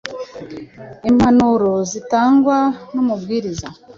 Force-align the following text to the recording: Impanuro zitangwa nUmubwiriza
Impanuro 1.09 1.71
zitangwa 1.91 2.57
nUmubwiriza 2.93 3.67